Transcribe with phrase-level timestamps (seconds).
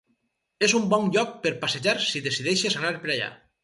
[0.67, 3.35] És un bon lloc per passejar si decideixes anar per allà.